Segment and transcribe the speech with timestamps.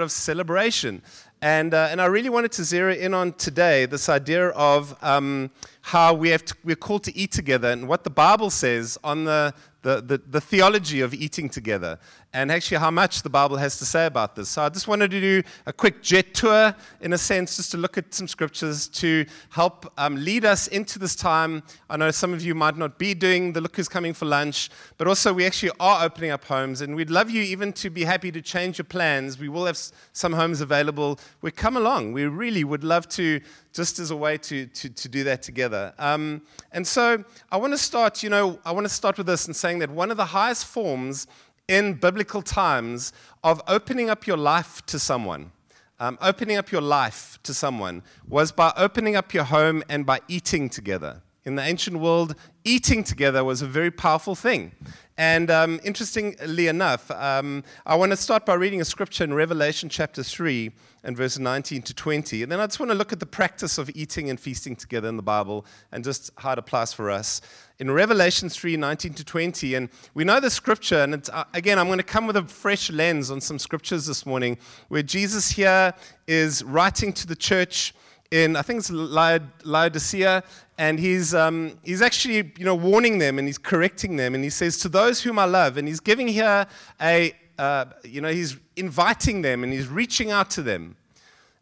[0.00, 1.02] of celebration.
[1.42, 5.50] And, uh, and I really wanted to zero in on today this idea of um,
[5.82, 9.24] how we have to, we're called to eat together and what the Bible says on
[9.24, 9.52] the,
[9.82, 11.96] the, the, the, theology of eating together
[12.32, 14.48] and actually how much the Bible has to say about this.
[14.48, 17.76] So I just wanted to do a quick jet tour, in a sense, just to
[17.76, 21.62] look at some scriptures to help um, lead us into this time.
[21.88, 24.70] I know some of you might not be doing the Look Who's Coming for Lunch,
[24.98, 28.04] but also we actually are opening up homes, and we'd love you even to be
[28.04, 29.38] happy to change your plans.
[29.38, 29.78] We will have
[30.12, 31.20] some homes available.
[31.42, 32.12] We come along.
[32.12, 33.40] We really would love to
[33.72, 35.92] just as a way to, to, to do that together.
[35.98, 36.42] Um,
[36.72, 39.54] and so I want to start, you know, I want to start with this and
[39.54, 41.26] saying that one of the highest forms
[41.68, 45.52] in biblical times of opening up your life to someone,
[45.98, 50.20] um, opening up your life to someone, was by opening up your home and by
[50.28, 51.22] eating together.
[51.46, 54.72] In the ancient world, eating together was a very powerful thing.
[55.16, 59.88] And um, interestingly enough, um, I want to start by reading a scripture in Revelation
[59.88, 60.72] chapter 3
[61.04, 62.42] and verse 19 to 20.
[62.42, 65.08] And then I just want to look at the practice of eating and feasting together
[65.08, 67.40] in the Bible and just how it applies for us.
[67.78, 71.86] In Revelation 3 19 to 20, and we know the scripture, and uh, again, I'm
[71.86, 74.58] going to come with a fresh lens on some scriptures this morning
[74.88, 75.94] where Jesus here
[76.26, 77.94] is writing to the church
[78.30, 80.42] in, I think it's Laodicea,
[80.78, 84.34] and he's, um, he's actually you know, warning them and he's correcting them.
[84.34, 86.66] And he says, To those whom I love, and he's giving here
[87.00, 90.96] a, uh, you know, he's inviting them and he's reaching out to them.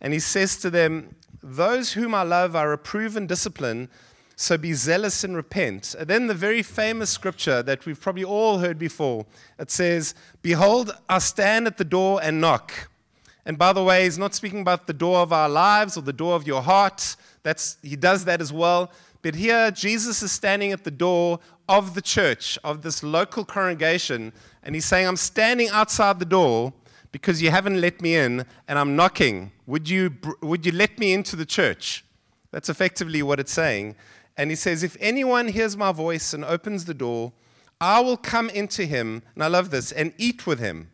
[0.01, 3.89] And he says to them, Those whom I love, I reprove and discipline,
[4.37, 5.95] so be zealous and repent.
[5.97, 9.27] And then the very famous scripture that we've probably all heard before
[9.59, 12.91] it says, Behold, I stand at the door and knock.
[13.47, 16.13] And by the way, he's not speaking about the door of our lives or the
[16.13, 17.17] door of your heart.
[17.43, 18.91] That's, he does that as well.
[19.23, 24.33] But here, Jesus is standing at the door of the church, of this local congregation,
[24.63, 26.73] and he's saying, I'm standing outside the door
[27.11, 29.53] because you haven't let me in, and I'm knocking.
[29.67, 32.05] Would you, would you let me into the church?
[32.51, 33.97] That's effectively what it's saying.
[34.37, 37.33] And he says, If anyone hears my voice and opens the door,
[37.81, 40.91] I will come into him, and I love this, and eat with him,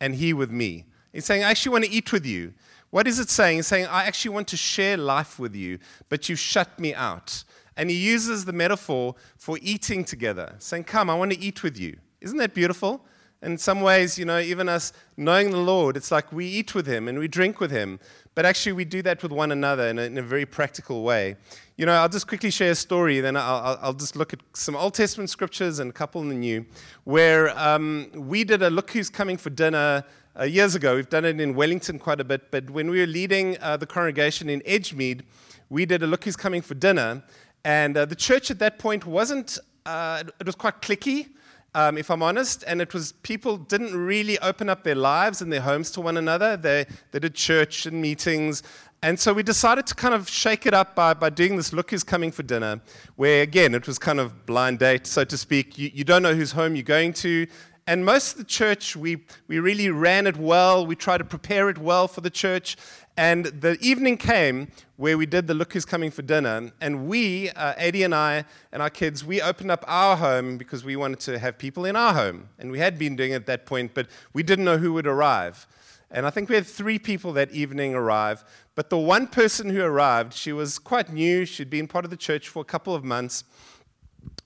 [0.00, 0.86] and he with me.
[1.16, 2.52] He's saying, I actually want to eat with you.
[2.90, 3.56] What is it saying?
[3.56, 5.78] He's saying, I actually want to share life with you,
[6.10, 7.42] but you shut me out.
[7.74, 11.80] And he uses the metaphor for eating together, saying, Come, I want to eat with
[11.80, 11.96] you.
[12.20, 13.02] Isn't that beautiful?
[13.40, 16.86] In some ways, you know, even us knowing the Lord, it's like we eat with
[16.86, 17.98] him and we drink with him.
[18.34, 21.36] But actually, we do that with one another in a, in a very practical way.
[21.78, 24.76] You know, I'll just quickly share a story, then I'll, I'll, just look at some
[24.76, 26.66] Old Testament scriptures and a couple in the New,
[27.04, 30.04] where um, we did a Look Who's Coming for Dinner
[30.38, 30.96] uh, years ago.
[30.96, 33.86] We've done it in Wellington quite a bit, but when we were leading uh, the
[33.86, 35.24] congregation in Edgemead,
[35.70, 37.22] we did a Look Who's Coming for Dinner.
[37.64, 41.28] And uh, the church at that point wasn't, uh, it was quite clicky.
[41.74, 45.52] Um, if I'm honest, and it was people didn't really open up their lives and
[45.52, 46.56] their homes to one another.
[46.56, 48.62] They, they did church and meetings.
[49.02, 51.90] And so we decided to kind of shake it up by, by doing this Look
[51.90, 52.80] Who's Coming for Dinner,
[53.16, 55.76] where again, it was kind of blind date, so to speak.
[55.76, 57.46] You, you don't know whose home you're going to,
[57.86, 60.84] and most of the church, we, we really ran it well.
[60.84, 62.76] We tried to prepare it well for the church.
[63.16, 66.72] And the evening came where we did the Look Who's Coming for Dinner.
[66.80, 70.84] And we, uh, Eddie and I, and our kids, we opened up our home because
[70.84, 72.48] we wanted to have people in our home.
[72.58, 75.06] And we had been doing it at that point, but we didn't know who would
[75.06, 75.68] arrive.
[76.10, 78.44] And I think we had three people that evening arrive.
[78.74, 81.44] But the one person who arrived, she was quite new.
[81.44, 83.44] She'd been part of the church for a couple of months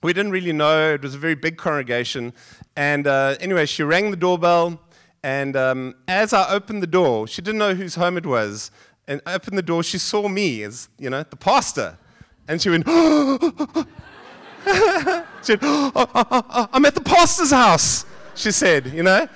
[0.03, 0.93] we didn't really know.
[0.93, 2.33] It was a very big congregation.
[2.75, 4.79] And uh, anyway, she rang the doorbell.
[5.23, 8.71] And um, as I opened the door, she didn't know whose home it was.
[9.07, 11.97] And I opened the door, she saw me as, you know, the pastor.
[12.47, 12.85] And she went,
[14.65, 14.71] she
[15.41, 18.05] said, oh, I'm at the pastor's house,
[18.35, 19.27] she said, you know.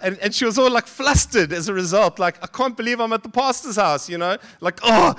[0.00, 3.12] And, and, she was all like flustered as a result, like, I can't believe I'm
[3.12, 5.14] at the pastor's house, you know, like, oh.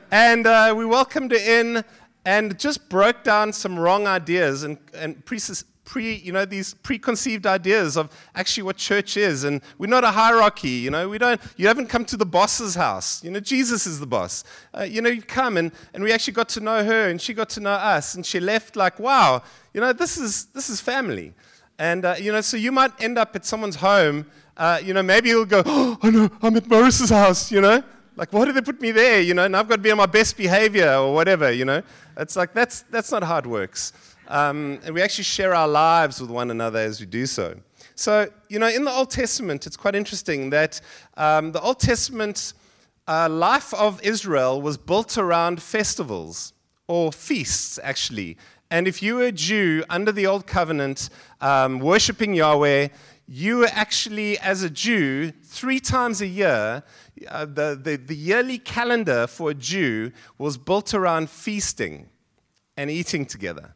[0.10, 1.84] and uh, we welcomed her in,
[2.24, 5.38] and just broke down some wrong ideas and, and pre,
[5.84, 9.44] pre, you know, these preconceived ideas of actually what church is.
[9.44, 12.74] And we're not a hierarchy, you know, we don't, you haven't come to the boss's
[12.74, 13.22] house.
[13.24, 14.44] You know, Jesus is the boss.
[14.76, 17.34] Uh, you know, you come and, and we actually got to know her and she
[17.34, 19.42] got to know us and she left like, wow,
[19.74, 21.34] you know, this is, this is family.
[21.78, 24.26] And, uh, you know, so you might end up at someone's home,
[24.56, 27.82] uh, you know, maybe you'll go, oh, know, I'm at Morris's house, you know.
[28.14, 29.96] Like, why did they put me there, you know, and I've got to be on
[29.96, 31.82] my best behavior or whatever, you know?
[32.16, 33.94] It's like, that's, that's not how it works.
[34.28, 37.58] Um, and we actually share our lives with one another as we do so.
[37.94, 40.80] So, you know, in the Old Testament, it's quite interesting that
[41.16, 42.52] um, the Old Testament
[43.08, 46.52] uh, life of Israel was built around festivals
[46.88, 48.36] or feasts, actually.
[48.70, 51.10] And if you were a Jew under the Old Covenant,
[51.40, 52.88] um, worshipping Yahweh,
[53.26, 56.82] you were actually, as a Jew, three times a year,
[57.28, 62.08] uh, the, the, the yearly calendar for a Jew was built around feasting
[62.76, 63.74] and eating together.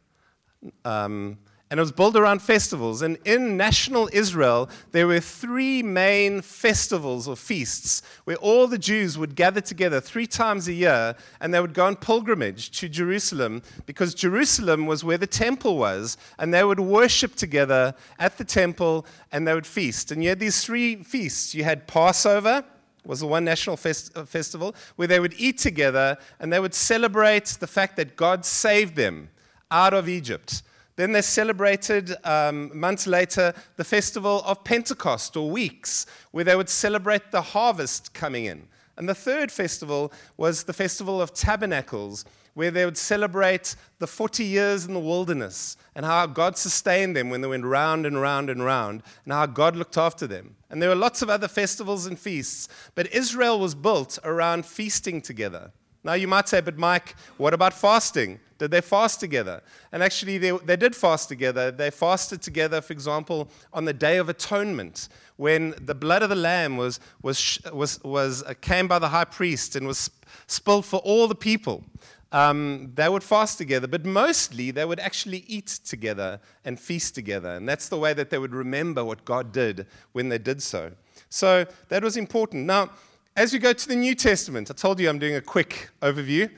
[0.85, 3.03] Um, and it was built around festivals.
[3.03, 9.19] And in national Israel, there were three main festivals or feasts where all the Jews
[9.19, 13.63] would gather together three times a year and they would go on pilgrimage to Jerusalem
[13.85, 16.17] because Jerusalem was where the temple was.
[16.39, 20.13] And they would worship together at the temple and they would feast.
[20.13, 22.65] And you had these three feasts you had Passover
[23.05, 26.75] was the one national fest- uh, festival where they would eat together and they would
[26.75, 29.31] celebrate the fact that God saved them
[29.71, 30.63] out of Egypt.
[30.97, 36.71] Then they celebrated um, months later the festival of Pentecost or weeks, where they would
[36.71, 38.69] celebrate the harvest coming in.
[38.97, 44.43] And the third festival was the Festival of Tabernacles, where they would celebrate the 40
[44.43, 48.49] years in the wilderness and how God sustained them when they went round and round
[48.49, 50.57] and round, and how God looked after them.
[50.71, 55.21] And there were lots of other festivals and feasts, but Israel was built around feasting
[55.21, 55.73] together.
[56.07, 58.39] Now you might say, but Mike, what about fasting?
[58.59, 59.61] Did they fast together?
[59.91, 61.73] And actually, they, they did fast together.
[61.73, 66.37] They fasted together, for example, on the Day of Atonement, when the blood of the
[66.37, 70.09] lamb was, was, was, was, uh, came by the high priest and was
[70.47, 71.83] spilled for all the people.
[72.31, 77.51] Um, they would fast together, but mostly they would actually eat together and feast together.
[77.51, 80.93] And that's the way that they would remember what God did when they did so.
[81.29, 82.65] So that was important.
[82.67, 82.91] Now,
[83.37, 86.51] as we go to the New Testament, I told you I'm doing a quick overview.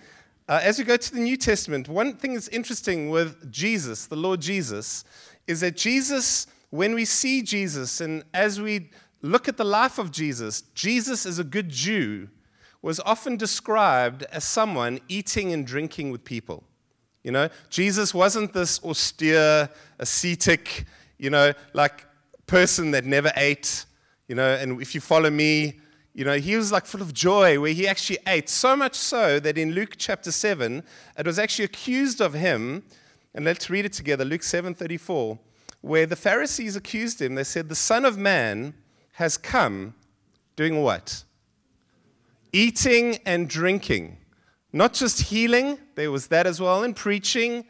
[0.49, 4.17] Uh, as we go to the New Testament, one thing that's interesting with Jesus, the
[4.17, 5.05] Lord Jesus,
[5.49, 8.91] is that Jesus, when we see Jesus and as we
[9.23, 12.29] look at the life of Jesus, Jesus as a good Jew
[12.81, 16.63] was often described as someone eating and drinking with people.
[17.25, 20.85] You know, Jesus wasn't this austere, ascetic,
[21.19, 22.07] you know, like
[22.47, 23.85] person that never ate,
[24.29, 25.81] you know, and if you follow me,
[26.15, 28.49] you know, he was like full of joy where he actually ate.
[28.49, 30.83] So much so that in Luke chapter 7,
[31.17, 32.83] it was actually accused of him.
[33.35, 35.39] And let's read it together Luke 7 34,
[35.81, 37.35] where the Pharisees accused him.
[37.35, 38.75] They said, The Son of Man
[39.13, 39.95] has come
[40.57, 41.25] doing what?
[42.53, 44.17] Eating and drinking.
[44.73, 47.65] Not just healing, there was that as well, and preaching,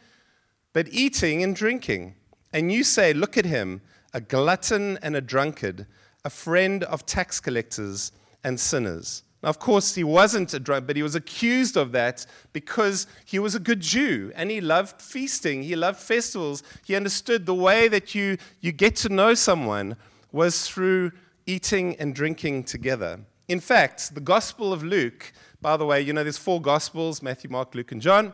[0.72, 2.14] but eating and drinking.
[2.52, 3.82] And you say, Look at him,
[4.14, 5.86] a glutton and a drunkard,
[6.24, 8.12] a friend of tax collectors
[8.44, 9.22] and sinners.
[9.42, 13.38] Now, of course, he wasn't a drunk, but he was accused of that because he
[13.38, 15.62] was a good Jew and he loved feasting.
[15.62, 16.62] He loved festivals.
[16.84, 19.96] He understood the way that you, you get to know someone
[20.32, 21.12] was through
[21.46, 23.20] eating and drinking together.
[23.46, 25.32] In fact, the Gospel of Luke,
[25.62, 28.32] by the way, you know, there's four Gospels Matthew, Mark, Luke, and John.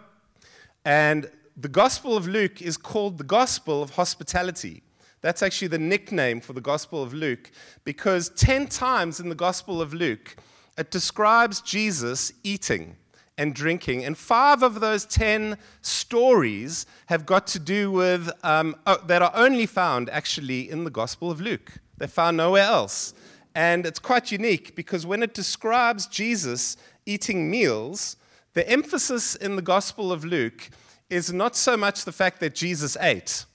[0.85, 4.83] And the Gospel of Luke is called the Gospel of Hospitality.
[5.25, 7.51] That's actually the nickname for the Gospel of Luke
[7.85, 10.37] because 10 times in the Gospel of Luke,
[10.77, 12.97] it describes Jesus eating
[13.39, 14.05] and drinking.
[14.05, 19.33] And five of those 10 stories have got to do with, um, oh, that are
[19.35, 21.73] only found actually in the Gospel of Luke.
[21.97, 23.15] They're found nowhere else.
[23.55, 26.77] And it's quite unique because when it describes Jesus
[27.07, 28.17] eating meals,
[28.53, 30.69] the emphasis in the Gospel of Luke
[31.09, 33.47] is not so much the fact that Jesus ate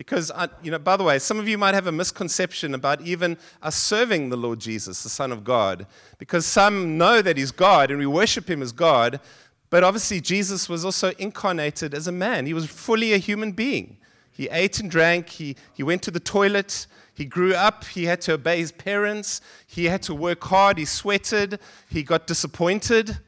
[0.00, 3.02] because, I, you know, by the way, some of you might have a misconception about
[3.02, 5.86] even us serving the Lord Jesus, the Son of God,
[6.16, 9.20] because some know that He's God and we worship Him as God,
[9.68, 12.46] but obviously Jesus was also incarnated as a man.
[12.46, 13.98] He was fully a human being.
[14.32, 18.22] He ate and drank, he, he went to the toilet, he grew up, he had
[18.22, 23.18] to obey his parents, he had to work hard, he sweated, he got disappointed.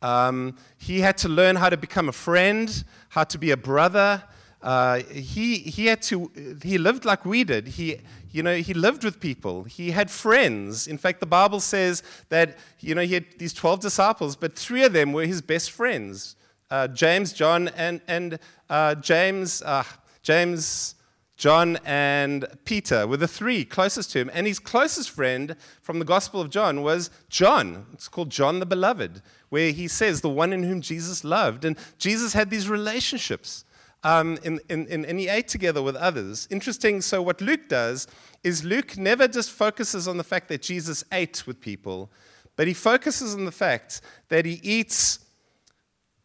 [0.00, 4.22] Um, he had to learn how to become a friend, how to be a brother.
[4.64, 6.30] Uh, he, he had to,
[6.62, 7.68] he lived like we did.
[7.68, 7.98] He,
[8.30, 9.64] you know, he lived with people.
[9.64, 10.86] He had friends.
[10.86, 14.82] In fact, the Bible says that, you know, he had these 12 disciples, but three
[14.82, 16.34] of them were his best friends.
[16.70, 18.38] Uh, James, John, and, and
[18.70, 19.84] uh, James, uh,
[20.22, 20.94] James,
[21.36, 24.30] John, and Peter were the three closest to him.
[24.32, 27.84] And his closest friend from the Gospel of John was John.
[27.92, 31.66] It's called John the Beloved, where he says, the one in whom Jesus loved.
[31.66, 33.66] And Jesus had these relationships
[34.04, 36.46] um, in, in, in, and he ate together with others.
[36.50, 38.06] Interesting, so what Luke does
[38.44, 42.10] is Luke never just focuses on the fact that Jesus ate with people,
[42.56, 45.20] but he focuses on the fact that he eats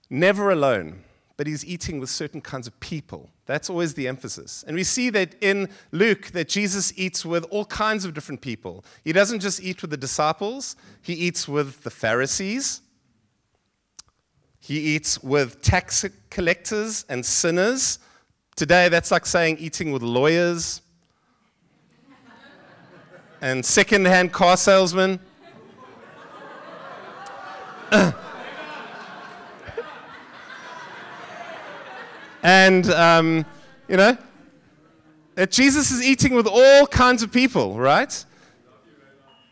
[0.10, 1.04] never alone,
[1.38, 3.30] but he's eating with certain kinds of people.
[3.46, 4.64] That's always the emphasis.
[4.68, 8.84] And we see that in Luke that Jesus eats with all kinds of different people.
[9.04, 12.82] He doesn't just eat with the disciples, he eats with the Pharisees,
[14.70, 17.98] he eats with tax collectors and sinners.
[18.56, 20.84] Today, that's like saying eating with lawyers.
[23.42, 25.20] and second-hand car salesmen.
[32.44, 33.44] and um,
[33.88, 34.16] you know,
[35.34, 38.24] that Jesus is eating with all kinds of people, right?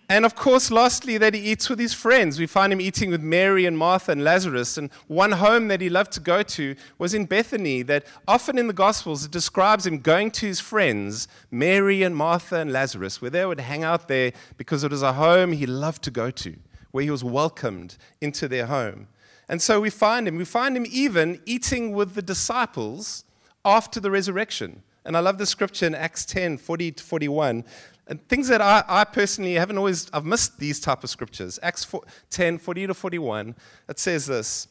[0.09, 2.39] And of course, lastly, that he eats with his friends.
[2.39, 4.77] We find him eating with Mary and Martha and Lazarus.
[4.77, 8.67] And one home that he loved to go to was in Bethany, that often in
[8.67, 13.31] the Gospels it describes him going to his friends, Mary and Martha and Lazarus, where
[13.31, 16.55] they would hang out there because it was a home he loved to go to,
[16.91, 19.09] where he was welcomed into their home.
[19.49, 20.37] And so we find him.
[20.37, 23.25] We find him even eating with the disciples
[23.65, 24.83] after the resurrection.
[25.03, 27.65] And I love the scripture in Acts 10 40 to 41
[28.07, 31.59] and things that I, I, personally haven't always, I've missed these type of scriptures.
[31.61, 33.55] Acts 4, 10, 40 to 41,
[33.89, 34.67] it says this,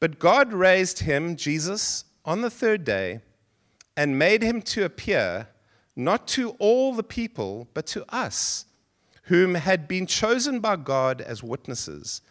[0.00, 3.20] But God raised him, Jesus, on the third day
[3.96, 5.48] and made him to appear
[5.94, 8.64] not to all the people, but to us,
[9.24, 12.22] whom had been chosen by God as witnesses,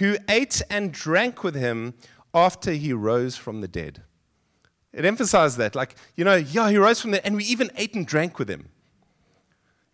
[0.00, 1.94] who ate and drank with him
[2.34, 4.02] after he rose from the dead.
[4.92, 7.94] It emphasized that, like, you know, yeah, he rose from the and we even ate
[7.94, 8.68] and drank with him.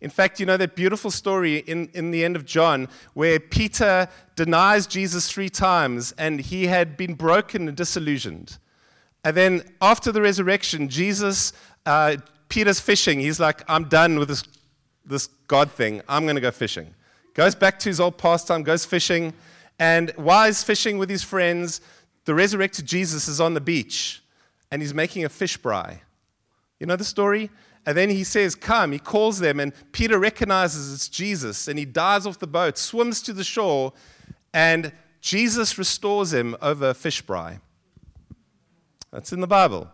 [0.01, 4.07] In fact, you know that beautiful story in, in the end of John where Peter
[4.35, 8.57] denies Jesus three times and he had been broken and disillusioned.
[9.23, 11.53] And then after the resurrection, Jesus,
[11.85, 12.17] uh,
[12.49, 13.19] Peter's fishing.
[13.19, 14.43] He's like, I'm done with this,
[15.05, 16.01] this God thing.
[16.09, 16.93] I'm going to go fishing.
[17.33, 19.33] Goes back to his old pastime, goes fishing.
[19.79, 21.79] And while he's fishing with his friends,
[22.25, 24.21] the resurrected Jesus is on the beach
[24.71, 25.99] and he's making a fish braai.
[26.79, 27.51] You know the story?
[27.85, 28.91] And then he says, Come.
[28.91, 33.21] He calls them, and Peter recognizes it's Jesus, and he dives off the boat, swims
[33.23, 33.93] to the shore,
[34.53, 37.59] and Jesus restores him over a fish fry.
[39.11, 39.89] That's in the Bible.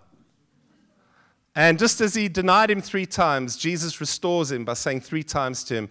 [1.56, 5.64] And just as he denied him three times, Jesus restores him by saying three times
[5.66, 5.90] to him,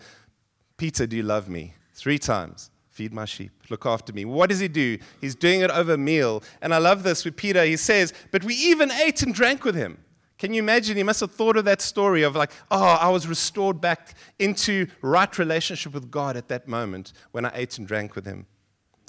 [0.76, 1.74] Peter, do you love me?
[1.92, 2.70] Three times.
[2.90, 4.24] Feed my sheep, look after me.
[4.24, 4.96] What does he do?
[5.20, 6.42] He's doing it over a meal.
[6.62, 7.62] And I love this with Peter.
[7.62, 9.98] He says, But we even ate and drank with him.
[10.38, 10.96] Can you imagine?
[10.96, 14.86] He must have thought of that story of like, oh, I was restored back into
[15.00, 18.46] right relationship with God at that moment when I ate and drank with him.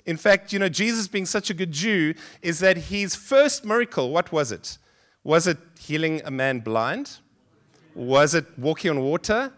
[0.06, 4.10] In fact, you know, Jesus being such a good Jew is that his first miracle,
[4.10, 4.78] what was it?
[5.26, 7.18] Was it healing a man blind?
[7.94, 9.52] Was it walking on water?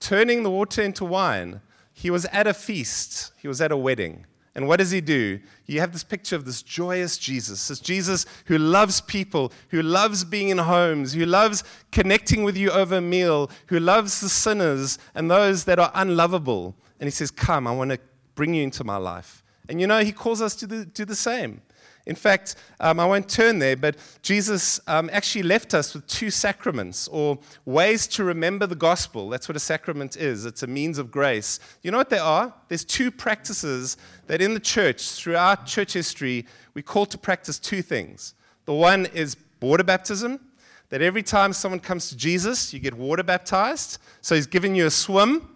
[0.00, 1.60] Turning the water into wine.
[1.92, 4.24] He was at a feast, he was at a wedding.
[4.56, 5.38] And what does he do?
[5.66, 10.24] You have this picture of this joyous Jesus, this Jesus who loves people, who loves
[10.24, 14.98] being in homes, who loves connecting with you over a meal, who loves the sinners
[15.14, 16.74] and those that are unlovable.
[16.98, 18.00] And he says, Come, I want to
[18.34, 19.44] bring you into my life.
[19.68, 21.60] And you know, he calls us to do the same.
[22.06, 26.30] In fact, um, I won't turn there, but Jesus um, actually left us with two
[26.30, 29.28] sacraments or ways to remember the gospel.
[29.28, 31.58] That's what a sacrament is it's a means of grace.
[31.82, 32.54] You know what they are?
[32.68, 33.96] There's two practices
[34.28, 38.34] that in the church, throughout church history, we call to practice two things.
[38.66, 40.40] The one is water baptism,
[40.90, 43.98] that every time someone comes to Jesus, you get water baptized.
[44.20, 45.48] So he's given you a swim.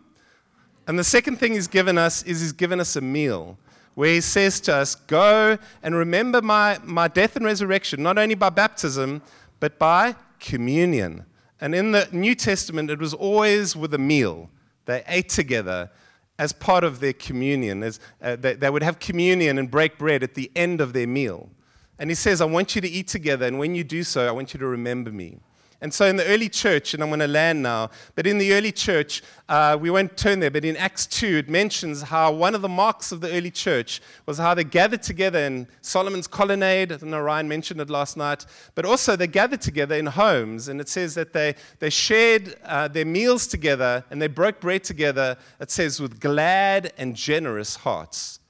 [0.88, 3.56] And the second thing he's given us is he's given us a meal
[3.94, 8.34] where he says to us, Go and remember my, my death and resurrection, not only
[8.34, 9.22] by baptism,
[9.58, 11.26] but by communion.
[11.60, 14.50] And in the New Testament, it was always with a meal.
[14.86, 15.90] They ate together
[16.38, 17.82] as part of their communion.
[17.82, 21.06] As, uh, they, they would have communion and break bread at the end of their
[21.06, 21.50] meal.
[21.98, 24.30] And he says, I want you to eat together, and when you do so, I
[24.30, 25.38] want you to remember me.
[25.82, 28.52] And so in the early church, and I'm going to land now, but in the
[28.52, 32.54] early church, uh, we won't turn there, but in Acts 2, it mentions how one
[32.54, 36.92] of the marks of the early church was how they gathered together in Solomon's colonnade.
[36.92, 38.44] I don't know, Ryan mentioned it last night,
[38.74, 42.88] but also they gathered together in homes, and it says that they, they shared uh,
[42.88, 48.40] their meals together and they broke bread together, it says, with glad and generous hearts.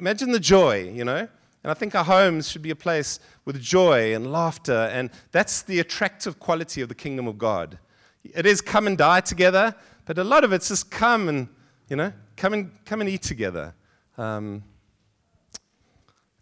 [0.00, 1.28] Imagine the joy, you know?
[1.62, 5.62] And I think our homes should be a place with joy and laughter, and that's
[5.62, 7.78] the attractive quality of the kingdom of God.
[8.24, 11.48] It is come and die together, but a lot of it's just come and,
[11.88, 13.74] you know, come and, come and eat together.
[14.18, 14.64] Um,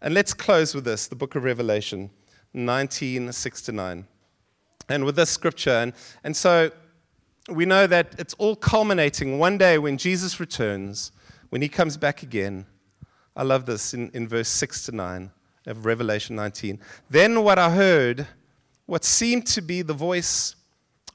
[0.01, 2.09] and let's close with this the book of Revelation
[2.53, 4.07] 19 6 to 9.
[4.89, 5.71] And with this scripture.
[5.71, 6.71] And, and so
[7.49, 11.11] we know that it's all culminating one day when Jesus returns,
[11.49, 12.65] when he comes back again.
[13.35, 15.31] I love this in, in verse 6 to 9
[15.67, 16.79] of Revelation 19.
[17.09, 18.27] Then what I heard,
[18.85, 20.55] what seemed to be the voice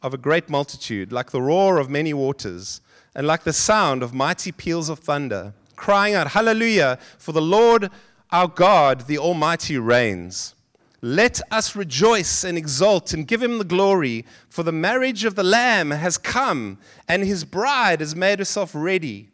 [0.02, 2.80] of a great multitude, like the roar of many waters,
[3.14, 7.90] and like the sound of mighty peals of thunder, crying out, Hallelujah, for the Lord
[8.30, 10.54] our God, the Almighty, reigns.
[11.00, 15.44] Let us rejoice and exult and give him the glory, for the marriage of the
[15.44, 19.28] Lamb has come, and his bride has made herself ready.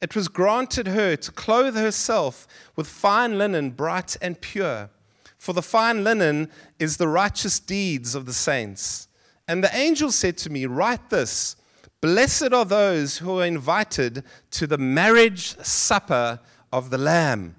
[0.00, 4.90] It was granted her to clothe herself with fine linen, bright and pure.
[5.36, 9.08] For the fine linen is the righteous deeds of the saints.
[9.46, 11.56] And the angel said to me, Write this
[12.00, 16.40] Blessed are those who are invited to the marriage supper
[16.72, 17.56] of the Lamb.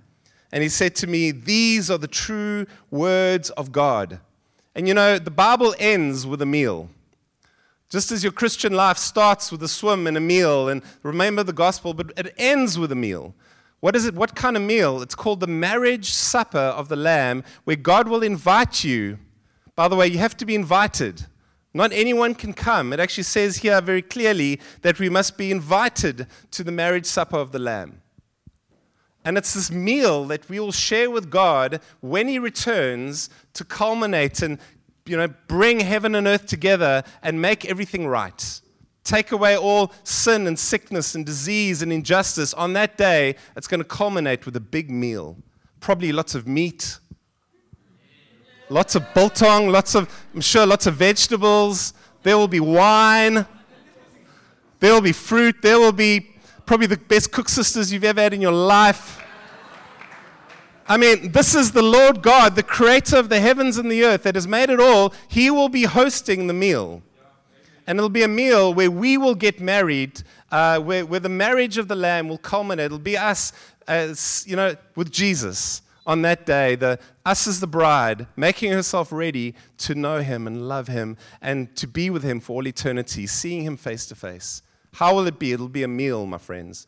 [0.52, 4.20] And he said to me, These are the true words of God.
[4.74, 6.90] And you know, the Bible ends with a meal.
[7.92, 11.52] Just as your Christian life starts with a swim and a meal, and remember the
[11.52, 13.36] gospel, but it ends with a meal.
[13.82, 14.16] What is it?
[14.16, 15.02] What kind of meal?
[15.02, 19.20] It's called the marriage supper of the Lamb, where God will invite you.
[19.76, 21.26] By the way, you have to be invited.
[21.74, 22.94] Not anyone can come.
[22.94, 27.38] It actually says here very clearly that we must be invited to the marriage supper
[27.38, 28.02] of the Lamb.
[29.26, 34.42] And it's this meal that we will share with God when He returns to culminate
[34.42, 34.60] and
[35.06, 38.62] you know, bring heaven and earth together and make everything right.
[39.04, 42.54] Take away all sin and sickness and disease and injustice.
[42.54, 45.38] On that day, it's going to culminate with a big meal.
[45.80, 47.00] Probably lots of meat,
[48.70, 51.94] lots of biltong, lots of, I'm sure, lots of vegetables.
[52.22, 53.46] There will be wine.
[54.80, 55.62] There will be fruit.
[55.62, 59.21] There will be probably the best koeksisters you've ever had in your life.
[60.88, 64.24] I mean, this is the Lord God, the creator of the heavens and the earth
[64.24, 65.14] that has made it all.
[65.28, 67.02] He will be hosting the meal.
[67.88, 71.78] And it'll be a meal where we will get married, uh, where, where the marriage
[71.78, 72.86] of the Lamb will culminate.
[72.86, 73.54] It'll be us,
[73.88, 79.12] as, you know, with Jesus on that day, the, us as the bride, making herself
[79.12, 83.28] ready to know him and love him and to be with him for all eternity,
[83.28, 84.62] seeing him face to face.
[84.94, 85.52] How will it be?
[85.52, 86.88] It'll be a meal, my friends.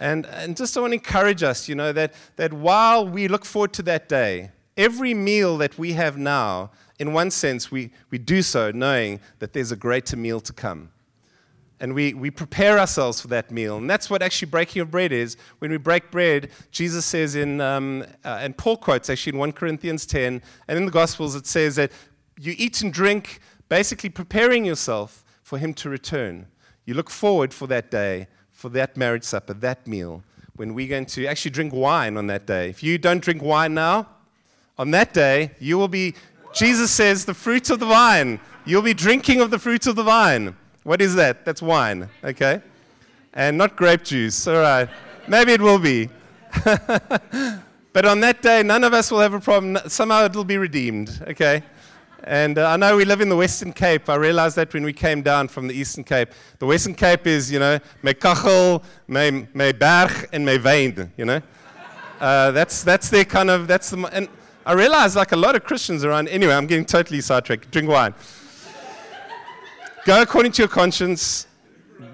[0.00, 3.44] And, and just I want to encourage us, you know, that, that while we look
[3.44, 8.16] forward to that day, every meal that we have now, in one sense, we, we
[8.16, 10.90] do so knowing that there's a greater meal to come.
[11.80, 13.76] And we, we prepare ourselves for that meal.
[13.76, 15.36] And that's what actually breaking of bread is.
[15.58, 19.52] When we break bread, Jesus says in, um, uh, and Paul quotes actually in 1
[19.52, 21.92] Corinthians 10, and in the Gospels it says that
[22.38, 26.46] you eat and drink, basically preparing yourself for him to return.
[26.86, 28.28] You look forward for that day,
[28.60, 30.22] for that marriage supper, that meal,
[30.54, 32.68] when we're going to actually drink wine on that day.
[32.68, 34.06] If you don't drink wine now,
[34.78, 36.14] on that day, you will be,
[36.52, 38.38] Jesus says, the fruit of the vine.
[38.66, 40.54] You'll be drinking of the fruit of the vine.
[40.82, 41.46] What is that?
[41.46, 42.60] That's wine, okay?
[43.32, 44.90] And not grape juice, all right.
[45.26, 46.10] Maybe it will be.
[46.64, 49.78] but on that day, none of us will have a problem.
[49.88, 51.62] Somehow it'll be redeemed, okay?
[52.24, 54.08] And uh, I know we live in the Western Cape.
[54.08, 56.30] I realized that when we came down from the Eastern Cape.
[56.58, 61.24] The Western Cape is, you know, my kachel, my, my berg, and my wijn, you
[61.24, 61.40] know.
[62.20, 64.28] Uh, that's, that's their kind of, that's the, and
[64.66, 67.70] I realized like a lot of Christians around, anyway, I'm getting totally sidetracked.
[67.70, 68.14] Drink wine.
[70.04, 71.46] Go according to your conscience,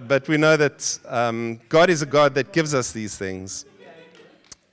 [0.06, 3.64] but we know that um, God is a God that gives us these things.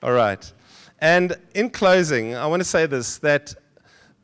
[0.02, 0.52] All right.
[1.00, 3.54] And in closing, I want to say this that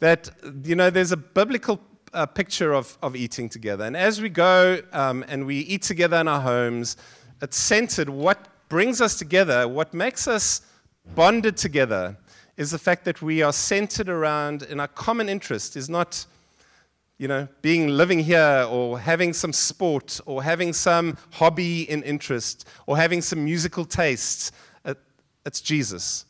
[0.01, 0.31] that,
[0.65, 1.81] you know, there's a biblical
[2.13, 3.85] uh, picture of, of eating together.
[3.85, 6.97] And as we go um, and we eat together in our homes,
[7.41, 8.09] it's centered.
[8.09, 10.63] What brings us together, what makes us
[11.15, 12.17] bonded together,
[12.57, 16.27] is the fact that we are centered around, and our common interest is not,
[17.17, 22.69] you know, being living here or having some sport or having some hobby in interest
[22.87, 24.53] or having some musical tastes.
[25.47, 26.27] It's Jesus.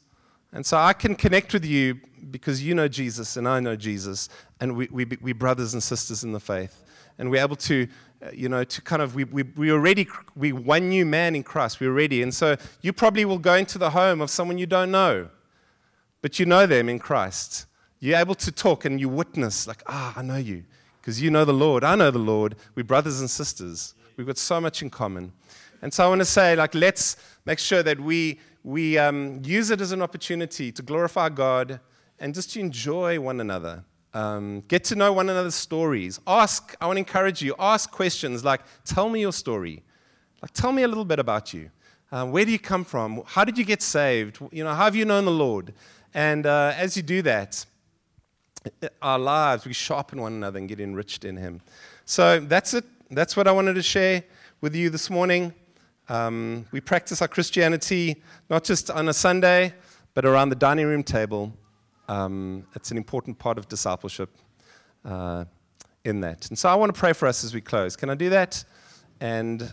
[0.53, 4.29] And so I can connect with you because you know Jesus and I know Jesus,
[4.61, 6.85] and we, we, we brothers and sisters in the faith.
[7.19, 7.87] And we're able to,
[8.23, 11.43] uh, you know, to kind of, we, we, we already, we one new man in
[11.43, 12.23] Christ, we're ready.
[12.23, 15.29] And so you probably will go into the home of someone you don't know,
[16.23, 17.67] but you know them in Christ.
[17.99, 20.65] You're able to talk and you witness, like, ah, I know you,
[21.01, 21.85] because you know the Lord.
[21.85, 22.57] I know the Lord.
[22.75, 23.95] We're brothers and sisters.
[24.17, 25.33] We've got so much in common.
[25.83, 29.71] And so I want to say, like, let's make sure that we, we um, use
[29.71, 31.81] it as an opportunity to glorify God
[32.19, 33.85] and just to enjoy one another.
[34.13, 36.21] Um, get to know one another's stories.
[36.27, 39.83] Ask, I want to encourage you, ask questions like, tell me your story.
[40.43, 41.71] Like, tell me a little bit about you.
[42.13, 43.23] Um, where do you come from?
[43.25, 44.41] How did you get saved?
[44.51, 45.73] You know, how have you known the Lord?
[46.13, 47.65] And uh, as you do that,
[49.01, 51.61] our lives, we sharpen one another and get enriched in Him.
[52.05, 52.85] So that's it.
[53.11, 54.25] That's what I wanted to share
[54.61, 55.55] with you this morning.
[56.11, 59.73] Um, we practice our Christianity not just on a Sunday,
[60.13, 61.53] but around the dining room table.
[62.09, 64.29] Um, it's an important part of discipleship
[65.05, 65.45] uh,
[66.05, 66.49] in that.
[66.49, 67.95] And so I want to pray for us as we close.
[67.95, 68.65] Can I do that?
[69.21, 69.73] And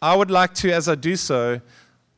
[0.00, 1.60] I would like to, as I do so,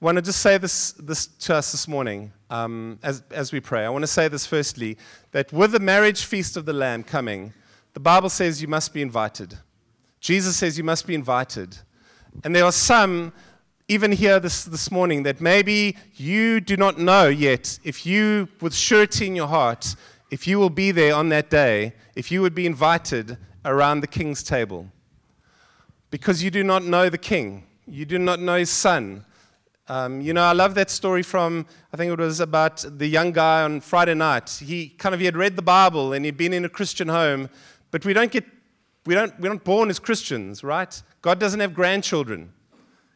[0.01, 2.33] want to just say this, this to us this morning.
[2.51, 3.85] um, as, as we pray.
[3.85, 4.99] I want to say this firstly
[5.31, 7.55] that with the marriage feast of the Lamb coming,
[7.95, 9.59] the Bible says you must be invited.
[10.21, 11.79] Jesus says you must be invited.
[12.45, 13.33] And there are some,
[13.89, 18.75] even here this, this morning, that maybe you do not know yet if you, with
[18.75, 19.95] surety in your heart,
[20.31, 24.07] if you will be there on that day, if you would be invited around the
[24.07, 24.87] king's table.
[26.11, 29.25] Because you do not know the king, you do not know his son,
[29.91, 33.33] um, you know, I love that story from, I think it was about the young
[33.33, 34.63] guy on Friday night.
[34.65, 37.51] He kind of, he had read the Bible and he'd been in a Christian home,
[37.91, 38.45] but we don't get,
[39.05, 41.03] we don't, we're not born as Christians, right?
[41.23, 42.53] God doesn't have grandchildren.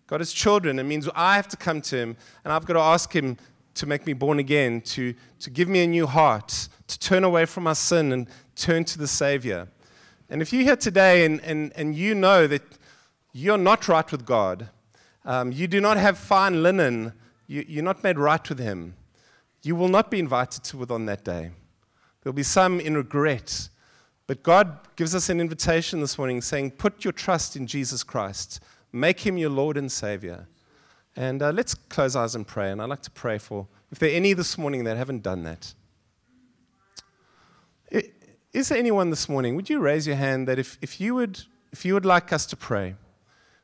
[0.07, 0.79] God has children.
[0.79, 3.39] It means I have to come to him and I've got to ask him
[3.75, 7.45] to make me born again, to, to give me a new heart, to turn away
[7.47, 9.69] from my sin and turn to the Savior.
[10.29, 12.63] And if you're here today and, and, and you know that
[13.33, 14.69] you're not right with God,
[15.25, 17.13] um, you do not have fine linen.
[17.47, 18.95] You, you're not made right with him.
[19.63, 21.51] You will not be invited to it on that day.
[22.23, 23.69] There'll be some in regret.
[24.27, 28.61] But God gives us an invitation this morning saying, Put your trust in Jesus Christ,
[28.93, 30.49] make him your Lord and Savior.
[31.17, 32.71] And uh, let's close eyes and pray.
[32.71, 35.45] And I'd like to pray for, if there are any this morning that haven't done
[35.45, 35.75] that.
[38.53, 39.57] Is there anyone this morning?
[39.57, 42.47] Would you raise your hand that if, if, you, would, if you would like us
[42.47, 42.95] to pray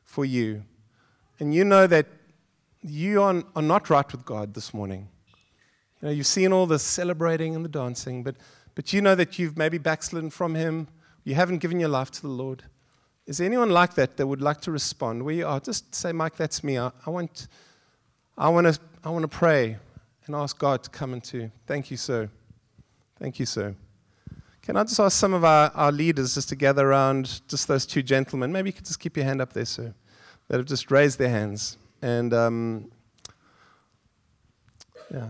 [0.03, 0.63] for you,
[1.39, 2.05] and you know that
[2.81, 5.07] you are, are not right with God this morning.
[6.01, 8.35] You know, you've seen all the celebrating and the dancing, but,
[8.75, 10.87] but you know that you've maybe backslidden from Him.
[11.23, 12.63] You haven't given your life to the Lord.
[13.27, 15.23] Is there anyone like that that would like to respond?
[15.23, 16.77] Where you are, just say, Mike, that's me.
[16.77, 17.47] I, I want,
[18.37, 19.77] I want to, I want to pray
[20.25, 21.51] and ask God to come into.
[21.67, 22.29] Thank you, sir.
[23.19, 23.75] Thank you, sir.
[24.61, 27.85] Can I just ask some of our, our leaders just to gather around just those
[27.85, 28.51] two gentlemen?
[28.51, 29.93] Maybe you could just keep your hand up there, sir
[30.51, 31.77] that have just raised their hands.
[32.01, 32.91] And um,
[35.09, 35.27] yeah.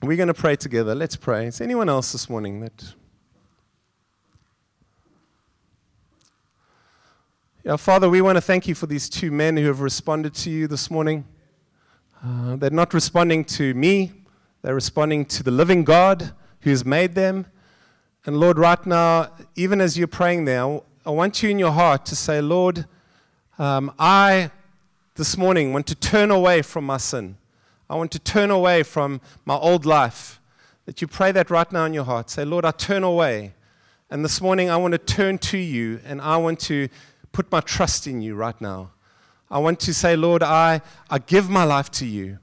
[0.00, 0.94] We're going to pray together.
[0.94, 1.46] Let's pray.
[1.46, 2.94] Is anyone else this morning that.
[7.64, 10.50] Yeah, Father, we want to thank you for these two men who have responded to
[10.50, 11.24] you this morning.
[12.24, 14.12] Uh, they're not responding to me,
[14.62, 17.46] they're responding to the living God who has made them.
[18.24, 22.06] And Lord, right now, even as you're praying there, I want you in your heart
[22.06, 22.86] to say, Lord,
[23.58, 24.52] um, I
[25.16, 27.36] this morning want to turn away from my sin.
[27.90, 30.40] I want to turn away from my old life.
[30.84, 32.30] That you pray that right now in your heart.
[32.30, 33.54] Say, Lord, I turn away.
[34.10, 36.88] And this morning I want to turn to you and I want to
[37.32, 38.92] put my trust in you right now.
[39.50, 42.38] I want to say, Lord, I, I give my life to you.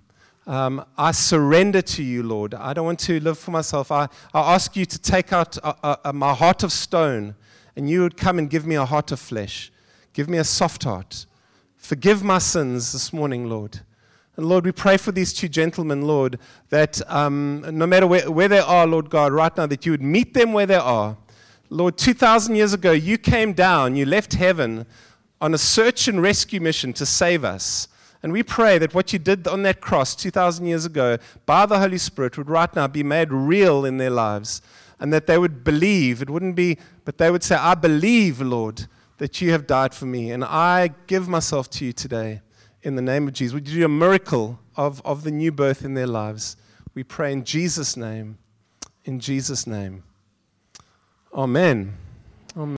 [0.48, 2.54] Um, I surrender to you, Lord.
[2.54, 3.92] I don't want to live for myself.
[3.92, 7.36] I, I ask you to take out a, a, my heart of stone
[7.76, 9.72] and you would come and give me a heart of flesh.
[10.14, 11.26] Give me a soft heart.
[11.78, 13.82] Forgive my sins this morning, Lord.
[14.38, 18.50] And Lord, we pray for these two gentlemen, Lord, that um, no matter where, where
[18.50, 21.16] they are, Lord God, right now, that you would meet them where they are.
[21.70, 24.86] Lord, 2,000 years ago, you came down, you left heaven
[25.40, 27.88] on a search and rescue mission to save us.
[28.22, 31.80] And we pray that what you did on that cross 2,000 years ago by the
[31.80, 34.62] Holy Spirit would right now be made real in their lives
[35.00, 36.22] and that they would believe.
[36.22, 40.06] It wouldn't be, but they would say, I believe, Lord, that you have died for
[40.06, 42.42] me, and I give myself to you today
[42.86, 43.54] in the name of Jesus.
[43.56, 46.56] Would you do a miracle of, of the new birth in their lives?
[46.94, 48.38] We pray in Jesus' name.
[49.04, 50.04] In Jesus' name.
[51.34, 51.98] Amen.